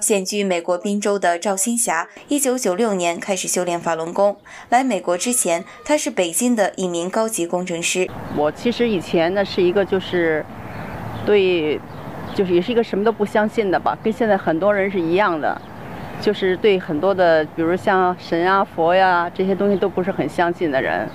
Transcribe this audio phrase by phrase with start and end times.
[0.00, 4.34] 现居美国宾州的赵新霞，一九九六年开始修炼法轮功。
[4.70, 8.08] 来美国之前，她是北京的一名高级工程师。
[8.34, 10.42] 我其实以前呢是一个就是
[11.26, 11.78] 对，
[12.34, 15.60] 就是也是一个什么都不相信的吧，跟现在很多人是一样的，
[16.18, 21.06] 就是对很多的，比如像神啊、佛呀这些东西都不是很相信的人。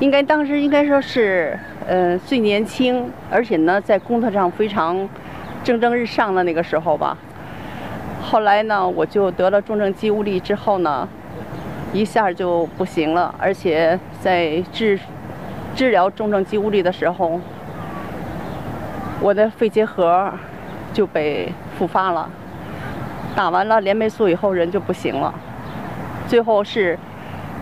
[0.00, 1.56] 应该当时应该说是，
[1.86, 5.08] 呃，最年轻，而且呢在工作上非常
[5.62, 7.16] 蒸蒸日上的那个时候吧。
[8.24, 11.06] 后来呢，我就得了重症肌无力之后呢，
[11.92, 14.98] 一下就不行了，而且在治
[15.76, 17.38] 治疗重症肌无力的时候，
[19.20, 20.32] 我的肺结核
[20.92, 22.30] 就被复发了。
[23.36, 25.32] 打完了链霉素以后，人就不行了，
[26.26, 26.98] 最后是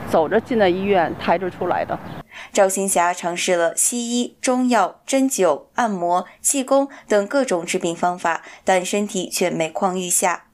[0.08, 1.98] 走着进的医院，抬着出来的。
[2.52, 10.44] 赵新霞尝试了西医、中药、针灸、按摩、气功等各种治病方法，但身体却每况愈下。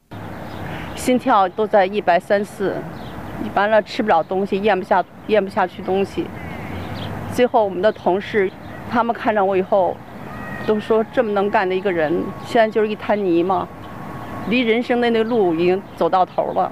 [1.08, 2.76] 心跳都在一百三四，
[3.54, 6.26] 完了吃不了东西，咽不下咽不下去东西。
[7.32, 8.52] 最后我们的同事，
[8.90, 9.96] 他们看着我以后，
[10.66, 13.66] 都说这么能干的一个人，现在就是一滩泥嘛，
[14.50, 16.70] 离人生的那路已经走到头了。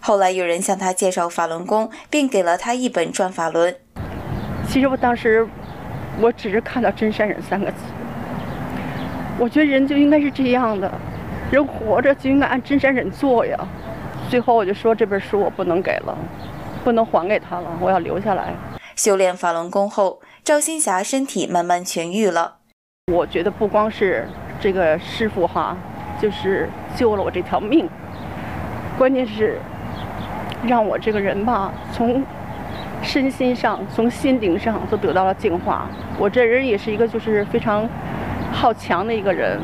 [0.00, 3.70] 后来有人向他介绍法轮功，并给了他一本《转法轮》。
[4.66, 5.46] 其实我当时，
[6.18, 7.76] 我只是看到“真善忍”三个字，
[9.38, 10.90] 我觉得人就应该是这样的，
[11.54, 13.56] 人活着就应该按真善忍做呀。
[14.28, 16.18] 最后我就说这本书我不能给了，
[16.82, 18.52] 不能还给他了，我要留下来。
[18.96, 22.56] 修炼法轮功后，赵新霞身体慢慢痊愈了。
[23.12, 24.26] 我觉得不光是
[24.60, 25.76] 这个师傅哈，
[26.20, 27.88] 就是救了我这条命，
[28.98, 29.60] 关键是
[30.66, 32.24] 让我这个人吧从。
[33.02, 35.86] 身心上，从心灵上都得到了净化。
[36.18, 37.86] 我这人也是一个就是非常
[38.50, 39.60] 好强的一个人，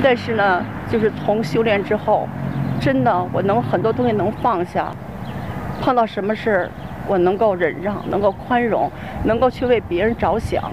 [0.00, 2.26] 但是呢，就是从修炼之后，
[2.80, 4.92] 真的我能很多东西能放下，
[5.80, 6.70] 碰到什么事儿
[7.06, 8.90] 我能够忍让，能够宽容，
[9.24, 10.72] 能够去为别人着想。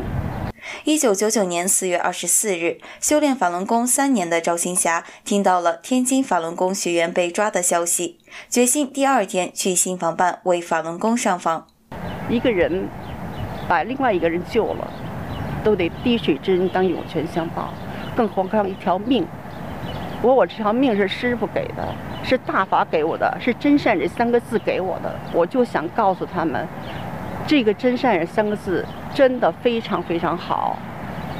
[0.83, 8.17] 一九九九年四月二十四日，修炼法轮功三年的赵新霞听到了天津法轮功学员被抓的消息，
[8.49, 11.67] 决心第二天去新房办为法轮功上访。
[12.27, 12.87] 一个人
[13.67, 14.91] 把另外一个人救了，
[15.63, 17.69] 都得滴水之恩当涌泉相报，
[18.15, 19.25] 更何况一条命。
[20.21, 25.15] 我我这条命是师傅给的，是大法给我的，是真善忍三个字给我的。
[25.31, 26.67] 我就想告诉他们，
[27.45, 28.83] 这个真善人三个字
[29.13, 30.75] 真的非常非常好，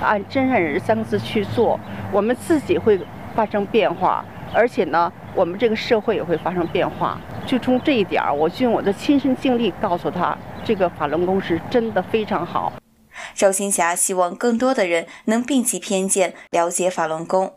[0.01, 1.79] 按真善人三个字去做，
[2.11, 2.99] 我们自己会
[3.35, 4.23] 发生变化，
[4.53, 7.19] 而且呢，我们这个社会也会发生变化。
[7.47, 12.71] 就从这一点儿，我就用我的亲身经历告诉他，这个法轮功是真的非常好。
[13.33, 17.53] 赵新霞希望更多的人能摒弃偏见，了解法轮功。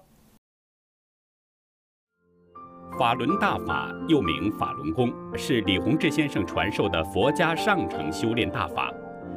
[3.00, 8.92] 法轮大法又名法轮功，是李洪志先生传授的佛家上乘修炼大法，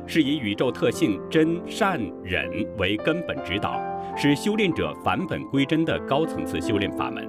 [0.05, 2.45] 是以宇宙特性真善忍
[2.77, 3.81] 为根本指导，
[4.17, 7.25] 使修炼者返本归真的高层次修炼法门。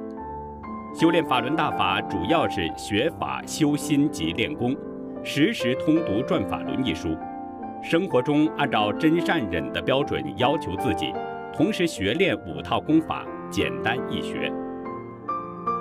[0.93, 4.77] 修炼法轮大法，主要是学法修心及练功，
[5.22, 7.16] 时时通读《转法轮》一书，
[7.81, 11.12] 生活中按照真善忍的标准要求自己，
[11.56, 14.53] 同时学练五套功法，简单易学。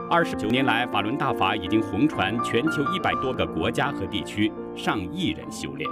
[0.09, 5.89] 二十九年来，法轮大法已经红传全球一百多个国家和地区，上亿人修炼。